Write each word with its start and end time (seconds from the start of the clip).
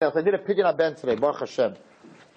I 0.00 0.22
did 0.22 0.32
a 0.32 0.38
pidyon 0.38 0.76
ben 0.76 0.94
today, 0.94 1.16
Baruch 1.16 1.40
Hashem. 1.40 1.74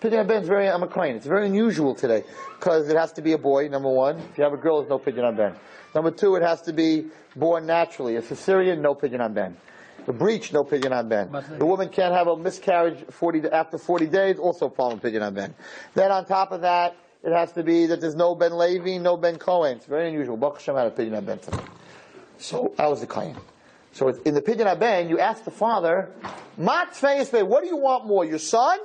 Pidyon 0.02 0.28
ben 0.28 0.42
is 0.42 0.48
very, 0.48 0.68
I'm 0.68 0.82
a 0.82 0.88
Kohen. 0.88 1.16
It's 1.16 1.28
very 1.28 1.46
unusual 1.46 1.94
today 1.94 2.24
because 2.58 2.90
it 2.90 2.98
has 2.98 3.14
to 3.14 3.22
be 3.22 3.34
a 3.34 3.38
boy, 3.38 3.68
number 3.68 3.88
one. 3.88 4.18
If 4.18 4.40
you 4.40 4.44
have 4.44 4.54
a 4.54 4.58
girl, 4.58 4.80
there's 4.80 4.90
no 4.90 4.98
pidyon 4.98 5.38
ben. 5.38 5.54
Number 5.94 6.10
two, 6.10 6.36
it 6.38 6.42
has 6.42 6.64
to 6.64 6.74
be 6.74 7.06
born 7.36 7.68
naturally. 7.68 8.16
If 8.16 8.32
A 8.32 8.34
cesarean, 8.34 8.80
no 8.80 8.96
pidyon 8.96 9.32
ben. 9.36 9.56
The 10.08 10.12
breech, 10.12 10.52
no 10.52 10.64
pidyon 10.64 11.08
ben. 11.08 11.32
The 11.60 11.64
woman 11.64 11.90
can't 11.90 12.16
have 12.16 12.26
a 12.26 12.36
miscarriage 12.36 13.06
40, 13.12 13.50
after 13.52 13.78
40 13.78 14.08
days, 14.08 14.40
also 14.40 14.66
a 14.66 14.70
problem 14.72 15.00
pidyon 15.00 15.32
ben. 15.32 15.54
Then 15.94 16.12
on 16.12 16.26
top 16.26 16.52
of 16.52 16.62
that, 16.62 16.96
it 17.24 17.32
has 17.32 17.52
to 17.52 17.62
be 17.62 17.86
that 17.86 18.02
there's 18.02 18.16
no 18.16 18.34
Ben 18.34 18.58
Levi, 18.58 18.98
no 18.98 19.18
Ben 19.18 19.38
Cohen. 19.38 19.78
It's 19.78 19.86
very 19.86 20.08
unusual. 20.08 20.36
Baruch 20.36 20.56
Hashem 20.56 20.76
had 20.76 20.88
a 20.88 20.90
pidyon 20.90 21.24
ben 21.24 21.38
today. 21.38 21.62
So 22.40 22.74
I 22.80 22.88
was 22.88 23.02
the 23.02 23.06
Kohen. 23.06 23.38
So 23.92 24.08
in 24.08 24.34
the 24.34 24.42
pidyon 24.42 24.80
ben, 24.80 25.10
you 25.10 25.20
ask 25.20 25.44
the 25.44 25.52
father, 25.52 26.12
Mat 26.58 26.98
what 27.02 27.64
do 27.64 27.68
you 27.68 27.78
want 27.78 28.06
more, 28.06 28.26
your 28.26 28.40
son 28.40 28.80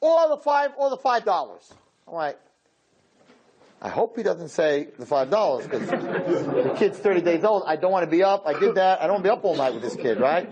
or 0.00 0.28
the 0.28 0.36
five 0.38 0.72
or 0.76 0.90
the 0.90 0.96
five 0.96 1.24
dollars? 1.24 1.72
I'm 2.06 2.14
like, 2.14 2.38
I 3.80 3.90
hope 3.90 4.16
he 4.16 4.22
doesn't 4.22 4.48
say 4.48 4.88
the 4.98 5.04
five 5.04 5.28
dollars 5.28 5.66
because 5.66 5.86
the 5.88 6.74
kid's 6.78 6.98
30 6.98 7.20
days 7.20 7.44
old. 7.44 7.64
I 7.66 7.76
don't 7.76 7.92
want 7.92 8.04
to 8.04 8.10
be 8.10 8.22
up. 8.22 8.46
I 8.46 8.58
did 8.58 8.76
that. 8.76 9.00
I 9.00 9.06
don't 9.06 9.16
want 9.16 9.24
to 9.24 9.28
be 9.28 9.32
up 9.32 9.44
all 9.44 9.56
night 9.56 9.74
with 9.74 9.82
this 9.82 9.94
kid, 9.94 10.18
right? 10.18 10.48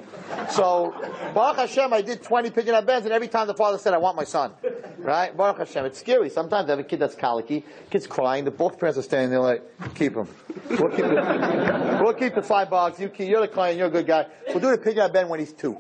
So, 0.51 0.95
Baruch 1.35 1.57
Hashem, 1.57 1.95
I 1.95 2.03
did 2.03 2.23
20 2.23 2.51
pidyon 2.51 2.85
bens, 2.85 3.05
and 3.07 3.13
every 3.15 3.29
time 3.29 3.47
the 3.47 3.55
father 3.55 3.79
said, 3.79 3.95
"I 3.95 3.99
want 3.99 4.17
my 4.17 4.25
son," 4.25 4.53
right? 4.99 5.35
Baruch 5.35 5.59
Hashem, 5.59 5.87
it's 5.87 5.99
scary. 5.99 6.29
Sometimes 6.29 6.69
I 6.69 6.73
have 6.73 6.79
a 6.79 6.85
kid 6.85 7.01
that's 7.01 7.15
colicky, 7.15 7.65
kid's 7.91 8.07
crying. 8.07 8.45
The 8.45 8.51
both 8.51 8.79
parents 8.79 8.99
are 8.99 9.03
standing 9.03 9.31
there 9.31 9.41
like, 9.41 9.63
"Keep 9.95 10.17
him. 10.17 10.29
We'll 10.69 10.91
keep 10.91 11.07
the, 11.07 12.01
we'll 12.03 12.15
keep 12.15 12.35
the 12.35 12.43
five 12.43 12.69
bucks. 12.69 13.01
You 13.01 13.09
keep, 13.09 13.29
you're 13.29 13.41
the 13.41 13.49
Kohen. 13.49 13.79
You're 13.79 13.89
a 13.89 13.91
good 13.91 14.07
guy. 14.07 14.27
We'll 14.49 14.61
do 14.61 14.71
the 14.71 14.79
pidyon 14.79 15.11
ben 15.11 15.29
when 15.29 15.41
he's 15.41 15.55
two. 15.55 15.79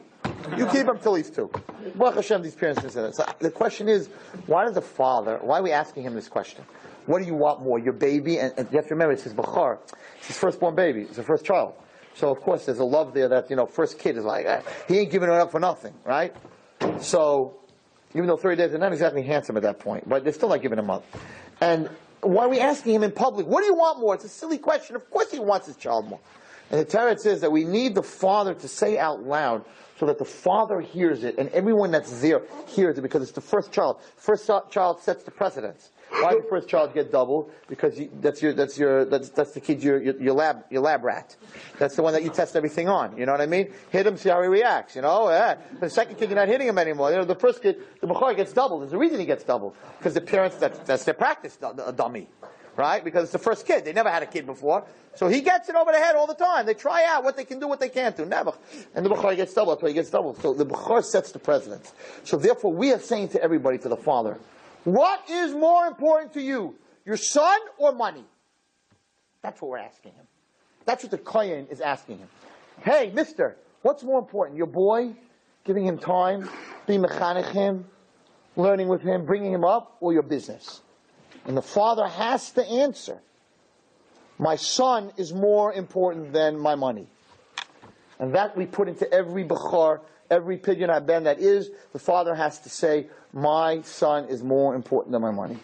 You 0.56 0.66
keep 0.66 0.86
him 0.86 0.98
till 0.98 1.14
he's 1.14 1.30
two. 1.30 1.50
Baruch 1.94 2.16
Hashem, 2.16 2.42
these 2.42 2.54
parents 2.54 2.82
say 2.82 3.02
that. 3.02 3.14
So 3.14 3.24
the 3.38 3.50
question 3.50 3.88
is, 3.88 4.08
why 4.46 4.64
does 4.64 4.74
the 4.74 4.82
father? 4.82 5.38
Why 5.42 5.58
are 5.58 5.62
we 5.62 5.72
asking 5.72 6.04
him 6.04 6.14
this 6.14 6.28
question? 6.28 6.64
What 7.06 7.20
do 7.20 7.26
you 7.26 7.34
want 7.34 7.62
more, 7.62 7.78
your 7.78 7.92
baby? 7.92 8.38
And, 8.38 8.52
and 8.56 8.68
you 8.70 8.76
have 8.76 8.86
to 8.88 8.94
remember, 8.94 9.12
it's 9.12 9.24
his 9.24 9.34
Bechor. 9.34 9.78
It's 10.18 10.28
his 10.28 10.38
firstborn 10.38 10.74
baby. 10.74 11.02
It's 11.02 11.16
his 11.16 11.26
first 11.26 11.44
child. 11.44 11.74
So 12.14 12.30
of 12.30 12.40
course, 12.40 12.66
there's 12.66 12.78
a 12.78 12.84
love 12.84 13.14
there 13.14 13.28
that 13.28 13.50
you 13.50 13.56
know, 13.56 13.66
first 13.66 13.98
kid 13.98 14.16
is 14.16 14.24
like, 14.24 14.46
eh, 14.46 14.62
he 14.88 14.98
ain't 14.98 15.10
giving 15.10 15.28
it 15.28 15.34
up 15.34 15.50
for 15.50 15.60
nothing, 15.60 15.94
right? 16.04 16.34
So, 17.00 17.58
even 18.14 18.26
though 18.26 18.36
30 18.36 18.56
days, 18.56 18.70
they're 18.70 18.80
not 18.80 18.92
exactly 18.92 19.22
handsome 19.22 19.56
at 19.56 19.62
that 19.62 19.78
point, 19.78 20.08
but 20.08 20.24
they're 20.24 20.32
still 20.32 20.48
not 20.48 20.60
giving 20.60 20.78
him 20.78 20.90
up. 20.90 21.04
And 21.60 21.88
why 22.20 22.44
are 22.44 22.48
we 22.48 22.60
asking 22.60 22.94
him 22.94 23.02
in 23.02 23.12
public? 23.12 23.46
What 23.46 23.60
do 23.60 23.66
you 23.66 23.74
want 23.74 24.00
more? 24.00 24.14
It's 24.14 24.24
a 24.24 24.28
silly 24.28 24.58
question. 24.58 24.96
Of 24.96 25.08
course, 25.10 25.30
he 25.30 25.38
wants 25.38 25.66
his 25.66 25.76
child 25.76 26.08
more. 26.08 26.20
And 26.72 26.80
the 26.80 26.84
Torah 26.86 27.18
says 27.18 27.42
that 27.42 27.52
we 27.52 27.64
need 27.64 27.94
the 27.94 28.02
father 28.02 28.54
to 28.54 28.66
say 28.66 28.98
out 28.98 29.22
loud 29.22 29.64
so 30.00 30.06
that 30.06 30.18
the 30.18 30.24
father 30.24 30.80
hears 30.80 31.22
it 31.22 31.38
and 31.38 31.50
everyone 31.50 31.90
that's 31.90 32.20
there 32.22 32.42
hears 32.66 32.98
it 32.98 33.02
because 33.02 33.22
it's 33.22 33.32
the 33.32 33.42
first 33.42 33.70
child. 33.72 34.00
First 34.16 34.50
child 34.70 35.00
sets 35.00 35.22
the 35.22 35.30
precedence. 35.30 35.90
Why 36.08 36.32
did 36.32 36.44
the 36.44 36.48
first 36.48 36.68
child 36.68 36.94
get 36.94 37.12
double? 37.12 37.50
Because 37.68 37.98
you, 37.98 38.10
that's 38.20 38.42
your 38.42 38.52
that's 38.52 38.78
your 38.78 39.04
that's 39.04 39.28
that's 39.30 39.52
the 39.52 39.60
kid 39.60 39.82
your, 39.82 40.02
your, 40.02 40.20
your 40.20 40.34
lab 40.34 40.64
your 40.70 40.82
lab 40.82 41.04
rat. 41.04 41.36
That's 41.78 41.94
the 41.94 42.02
one 42.02 42.14
that 42.14 42.22
you 42.22 42.30
test 42.30 42.56
everything 42.56 42.88
on. 42.88 43.16
You 43.16 43.26
know 43.26 43.32
what 43.32 43.40
I 43.40 43.46
mean? 43.46 43.72
Hit 43.90 44.06
him, 44.06 44.16
see 44.16 44.28
how 44.28 44.42
he 44.42 44.48
reacts. 44.48 44.96
You 44.96 45.02
know, 45.02 45.30
yeah. 45.30 45.56
The 45.80 45.88
second 45.88 46.16
kid, 46.16 46.30
you're 46.30 46.38
not 46.38 46.48
hitting 46.48 46.68
him 46.68 46.78
anymore. 46.78 47.10
You 47.10 47.18
know, 47.18 47.24
the 47.24 47.34
first 47.34 47.62
kid, 47.62 47.76
the 48.00 48.06
bechor 48.06 48.34
gets 48.36 48.52
doubled. 48.52 48.82
There's 48.82 48.92
a 48.92 48.98
reason 48.98 49.20
he 49.20 49.26
gets 49.26 49.44
doubled 49.44 49.74
because 49.98 50.14
the 50.14 50.20
parents 50.20 50.56
that's 50.56 50.78
that's 50.80 51.04
their 51.04 51.14
practice 51.14 51.58
a 51.62 51.92
dummy, 51.92 52.28
right? 52.76 53.04
Because 53.04 53.24
it's 53.24 53.32
the 53.32 53.38
first 53.38 53.66
kid. 53.66 53.84
They 53.84 53.92
never 53.92 54.10
had 54.10 54.22
a 54.22 54.26
kid 54.26 54.46
before, 54.46 54.84
so 55.14 55.28
he 55.28 55.40
gets 55.40 55.68
it 55.68 55.74
over 55.74 55.92
the 55.92 55.98
head 55.98 56.16
all 56.16 56.26
the 56.26 56.34
time. 56.34 56.66
They 56.66 56.74
try 56.74 57.04
out 57.06 57.24
what 57.24 57.36
they 57.36 57.44
can 57.44 57.58
do, 57.58 57.68
what 57.68 57.80
they 57.80 57.88
can't 57.88 58.16
do. 58.16 58.24
Never, 58.24 58.52
and 58.94 59.04
the 59.04 59.10
bechor 59.10 59.36
gets 59.36 59.54
double. 59.54 59.76
Why 59.76 59.88
he 59.88 59.94
gets 59.94 60.10
double. 60.10 60.34
So 60.36 60.54
the 60.54 60.66
bechor 60.66 61.04
sets 61.04 61.32
the 61.32 61.38
precedence. 61.38 61.92
So 62.24 62.36
therefore, 62.36 62.72
we 62.72 62.92
are 62.92 62.98
saying 62.98 63.28
to 63.30 63.42
everybody, 63.42 63.78
to 63.78 63.88
the 63.88 63.96
father. 63.96 64.38
What 64.84 65.30
is 65.30 65.52
more 65.52 65.86
important 65.86 66.32
to 66.34 66.40
you, 66.40 66.74
your 67.04 67.16
son 67.16 67.58
or 67.78 67.92
money? 67.92 68.24
That's 69.42 69.60
what 69.62 69.70
we're 69.70 69.78
asking 69.78 70.12
him. 70.12 70.26
That's 70.84 71.04
what 71.04 71.10
the 71.12 71.18
Kohen 71.18 71.68
is 71.70 71.80
asking 71.80 72.18
him. 72.18 72.28
Hey, 72.82 73.12
mister, 73.14 73.56
what's 73.82 74.02
more 74.02 74.18
important, 74.18 74.56
your 74.56 74.66
boy, 74.66 75.14
giving 75.64 75.86
him 75.86 75.98
time, 75.98 76.48
being 76.86 77.02
mechanech 77.02 77.52
him, 77.52 77.84
learning 78.56 78.88
with 78.88 79.02
him, 79.02 79.24
bringing 79.24 79.52
him 79.52 79.64
up, 79.64 79.96
or 80.00 80.12
your 80.12 80.22
business? 80.22 80.80
And 81.44 81.56
the 81.56 81.62
father 81.62 82.06
has 82.06 82.52
to 82.52 82.64
answer. 82.64 83.20
My 84.38 84.56
son 84.56 85.12
is 85.16 85.32
more 85.32 85.72
important 85.72 86.32
than 86.32 86.58
my 86.58 86.74
money. 86.74 87.06
And 88.18 88.34
that 88.34 88.56
we 88.56 88.66
put 88.66 88.88
into 88.88 89.12
every 89.12 89.44
Bechor 89.44 90.00
every 90.32 90.56
pidyon 90.56 91.04
ben 91.06 91.24
that 91.24 91.38
is, 91.38 91.70
the 91.92 91.98
father 91.98 92.34
has 92.34 92.58
to 92.60 92.70
say, 92.70 93.06
my 93.34 93.82
son 93.82 94.24
is 94.24 94.42
more 94.42 94.74
important 94.74 95.12
than 95.12 95.20
my 95.20 95.30
money. 95.30 95.58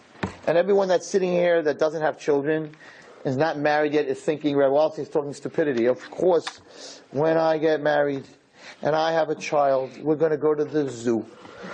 And 0.47 0.59
everyone 0.59 0.88
that's 0.88 1.06
sitting 1.06 1.33
here 1.33 1.62
that 1.62 1.78
doesn't 1.78 2.03
have 2.03 2.19
children, 2.19 2.77
is 3.25 3.37
not 3.37 3.59
married 3.59 3.94
yet, 3.94 4.06
is 4.06 4.21
thinking, 4.21 4.56
Red 4.56 4.69
Walton 4.69 5.03
is 5.03 5.09
talking 5.09 5.33
stupidity. 5.33 5.87
Of 5.87 6.11
course, 6.11 7.00
when 7.11 7.37
I 7.37 7.59
get 7.59 7.81
married 7.81 8.25
and 8.83 8.94
I 8.94 9.12
have 9.12 9.31
a 9.31 9.34
child, 9.34 9.91
we're 10.03 10.17
going 10.17 10.31
to 10.31 10.37
go 10.37 10.55
to 10.55 10.65
the 10.65 10.88
zoo. 10.88 11.27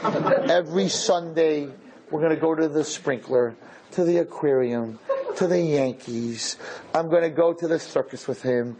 Every 0.03 0.89
Sunday, 0.89 1.69
we're 2.11 2.21
going 2.21 2.35
to 2.35 2.41
go 2.41 2.55
to 2.55 2.69
the 2.69 2.85
sprinkler, 2.85 3.57
to 3.93 4.05
the 4.05 4.19
aquarium, 4.19 4.99
to 5.37 5.47
the 5.47 5.61
Yankees. 5.61 6.57
I'm 6.95 7.09
going 7.09 7.23
to 7.23 7.31
go 7.31 7.53
to 7.53 7.69
the 7.69 7.79
circus 7.79 8.29
with 8.29 8.43
him. 8.43 8.77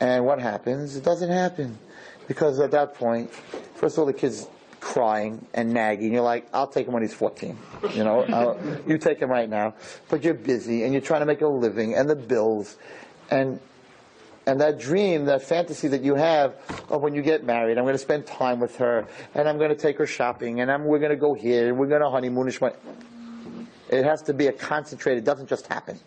And 0.00 0.24
what 0.24 0.40
happens? 0.40 0.96
It 0.96 1.04
doesn't 1.04 1.30
happen. 1.30 1.78
Because 2.28 2.60
at 2.60 2.70
that 2.72 2.94
point, 2.94 3.30
first 3.74 3.96
of 3.96 4.00
all, 4.00 4.06
the 4.06 4.12
kid's 4.12 4.46
crying 4.80 5.46
and 5.52 5.72
nagging. 5.72 6.12
You're 6.12 6.22
like, 6.22 6.46
I'll 6.52 6.66
take 6.66 6.86
him 6.86 6.94
when 6.94 7.02
he's 7.02 7.14
14. 7.14 7.58
You 7.94 8.04
know, 8.04 8.22
I'll, 8.22 8.58
you 8.86 8.98
take 8.98 9.18
him 9.18 9.30
right 9.30 9.48
now. 9.48 9.74
But 10.08 10.24
you're 10.24 10.34
busy 10.34 10.84
and 10.84 10.92
you're 10.92 11.02
trying 11.02 11.20
to 11.20 11.26
make 11.26 11.40
a 11.42 11.48
living 11.48 11.94
and 11.94 12.08
the 12.08 12.16
bills 12.16 12.76
and 13.30 13.60
and 14.46 14.60
that 14.60 14.78
dream, 14.78 15.26
that 15.26 15.42
fantasy 15.42 15.88
that 15.88 16.02
you 16.02 16.14
have 16.14 16.54
of 16.88 17.02
when 17.02 17.14
you 17.14 17.22
get 17.22 17.44
married, 17.44 17.78
I'm 17.78 17.84
going 17.84 17.94
to 17.94 17.98
spend 17.98 18.26
time 18.26 18.58
with 18.60 18.76
her 18.76 19.06
and 19.34 19.48
I'm 19.48 19.58
going 19.58 19.70
to 19.70 19.76
take 19.76 19.98
her 19.98 20.06
shopping 20.06 20.60
and 20.60 20.70
I'm, 20.70 20.84
we're 20.84 20.98
going 20.98 21.10
to 21.10 21.16
go 21.16 21.34
here 21.34 21.68
and 21.68 21.78
we're 21.78 21.88
going 21.88 22.00
to 22.00 22.10
honeymoon. 22.10 22.48
It 22.48 24.04
has 24.04 24.22
to 24.22 24.32
be 24.32 24.46
a 24.46 24.52
concentrated. 24.52 25.24
It 25.24 25.26
doesn't 25.26 25.48
just 25.48 25.66
happen. 25.66 25.98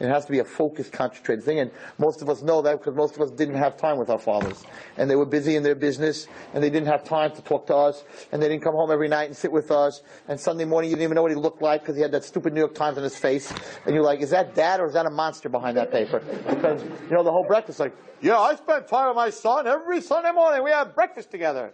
It 0.00 0.08
has 0.08 0.26
to 0.26 0.32
be 0.32 0.38
a 0.38 0.44
focused, 0.44 0.92
concentrated 0.92 1.44
thing. 1.44 1.58
And 1.58 1.70
most 1.98 2.22
of 2.22 2.30
us 2.30 2.42
know 2.42 2.62
that 2.62 2.78
because 2.78 2.94
most 2.94 3.16
of 3.16 3.22
us 3.22 3.30
didn't 3.30 3.56
have 3.56 3.76
time 3.76 3.98
with 3.98 4.10
our 4.10 4.18
fathers. 4.18 4.62
And 4.96 5.10
they 5.10 5.16
were 5.16 5.26
busy 5.26 5.56
in 5.56 5.62
their 5.62 5.74
business, 5.74 6.28
and 6.54 6.62
they 6.62 6.70
didn't 6.70 6.86
have 6.86 7.04
time 7.04 7.32
to 7.32 7.42
talk 7.42 7.66
to 7.66 7.76
us, 7.76 8.04
and 8.30 8.40
they 8.40 8.48
didn't 8.48 8.62
come 8.62 8.74
home 8.74 8.92
every 8.92 9.08
night 9.08 9.24
and 9.24 9.36
sit 9.36 9.50
with 9.50 9.70
us. 9.70 10.02
And 10.28 10.38
Sunday 10.38 10.64
morning, 10.64 10.90
you 10.90 10.96
didn't 10.96 11.04
even 11.04 11.16
know 11.16 11.22
what 11.22 11.32
he 11.32 11.36
looked 11.36 11.62
like 11.62 11.82
because 11.82 11.96
he 11.96 12.02
had 12.02 12.12
that 12.12 12.24
stupid 12.24 12.52
New 12.52 12.60
York 12.60 12.74
Times 12.74 12.96
on 12.96 13.02
his 13.02 13.16
face. 13.16 13.52
And 13.84 13.94
you're 13.94 14.04
like, 14.04 14.20
is 14.20 14.30
that 14.30 14.54
dad 14.54 14.80
or 14.80 14.86
is 14.86 14.94
that 14.94 15.06
a 15.06 15.10
monster 15.10 15.48
behind 15.48 15.76
that 15.76 15.90
paper? 15.90 16.20
Because, 16.48 16.82
you 16.82 17.16
know, 17.16 17.24
the 17.24 17.32
whole 17.32 17.46
breakfast, 17.46 17.80
like, 17.80 17.96
yeah, 18.20 18.38
I 18.38 18.54
spent 18.54 18.86
time 18.86 19.08
with 19.08 19.16
my 19.16 19.30
son 19.30 19.66
every 19.66 20.00
Sunday 20.00 20.32
morning. 20.32 20.62
We 20.62 20.70
have 20.70 20.94
breakfast 20.94 21.30
together. 21.30 21.72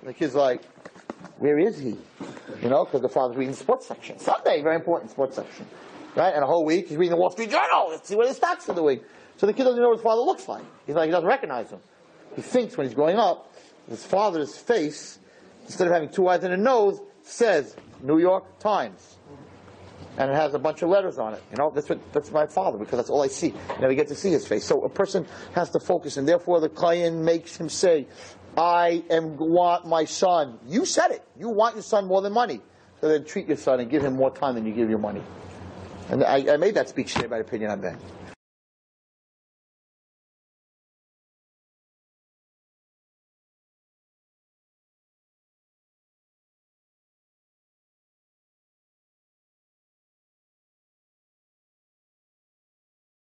And 0.00 0.08
the 0.08 0.14
kid's 0.14 0.34
like, 0.34 0.62
where 1.38 1.58
is 1.58 1.78
he? 1.78 1.96
You 2.62 2.68
know, 2.68 2.84
because 2.84 3.02
the 3.02 3.08
father's 3.08 3.36
reading 3.36 3.52
the 3.52 3.58
sports 3.58 3.86
section. 3.86 4.18
Sunday, 4.18 4.60
very 4.62 4.76
important 4.76 5.10
sports 5.10 5.36
section 5.36 5.66
right? 6.16 6.34
And 6.34 6.42
a 6.42 6.46
whole 6.46 6.64
week 6.64 6.88
he's 6.88 6.96
reading 6.96 7.12
the 7.12 7.20
Wall 7.20 7.30
Street 7.30 7.50
Journal. 7.50 7.88
Let's 7.90 8.08
see 8.08 8.16
what 8.16 8.28
his 8.28 8.36
stocks 8.36 8.66
the 8.66 8.82
week. 8.82 9.02
So 9.36 9.46
the 9.46 9.52
kid 9.52 9.64
doesn't 9.64 9.80
know 9.80 9.88
what 9.88 9.96
his 9.96 10.04
father 10.04 10.22
looks 10.22 10.48
like. 10.48 10.64
He's 10.86 10.94
like 10.94 11.06
he 11.06 11.10
doesn't 11.10 11.28
recognize 11.28 11.70
him. 11.70 11.80
He 12.36 12.42
thinks 12.42 12.76
when 12.76 12.86
he's 12.86 12.94
growing 12.94 13.18
up, 13.18 13.52
his 13.88 14.04
father's 14.04 14.56
face, 14.56 15.18
instead 15.64 15.86
of 15.86 15.92
having 15.92 16.10
two 16.10 16.28
eyes 16.28 16.44
and 16.44 16.52
a 16.52 16.56
nose, 16.56 17.00
says 17.22 17.76
New 18.02 18.18
York 18.18 18.58
Times. 18.58 19.16
And 20.18 20.30
it 20.30 20.34
has 20.34 20.54
a 20.54 20.58
bunch 20.58 20.82
of 20.82 20.90
letters 20.90 21.18
on 21.18 21.34
it. 21.34 21.42
You 21.50 21.56
know, 21.58 21.70
that's 21.74 21.88
what 21.88 22.12
that's 22.12 22.30
my 22.30 22.46
father 22.46 22.78
because 22.78 22.98
that's 22.98 23.10
all 23.10 23.22
I 23.22 23.28
see. 23.28 23.48
You 23.48 23.80
never 23.80 23.94
get 23.94 24.08
to 24.08 24.14
see 24.14 24.30
his 24.30 24.46
face. 24.46 24.64
So 24.64 24.84
a 24.84 24.88
person 24.88 25.26
has 25.54 25.70
to 25.70 25.80
focus, 25.80 26.16
and 26.16 26.28
therefore 26.28 26.60
the 26.60 26.68
Kohen 26.68 27.24
makes 27.24 27.56
him 27.56 27.68
say, 27.68 28.06
"I 28.56 29.04
am 29.08 29.36
want 29.36 29.86
my 29.86 30.04
son." 30.04 30.58
You 30.66 30.84
said 30.84 31.12
it. 31.12 31.24
You 31.38 31.48
want 31.48 31.76
your 31.76 31.82
son 31.82 32.06
more 32.06 32.20
than 32.20 32.32
money. 32.32 32.60
So 33.00 33.08
then 33.08 33.24
treat 33.24 33.48
your 33.48 33.56
son 33.56 33.80
and 33.80 33.88
give 33.90 34.04
him 34.04 34.14
more 34.14 34.30
time 34.30 34.56
than 34.56 34.66
you 34.66 34.72
give 34.72 34.90
your 34.90 34.98
money. 34.98 35.22
And 36.10 36.24
I, 36.24 36.54
I 36.54 36.56
made 36.58 36.74
that 36.76 36.88
speech 36.88 37.14
today 37.14 37.28
by 37.28 37.38
opinion 37.38 37.70
on 37.70 37.82
that. 37.82 37.98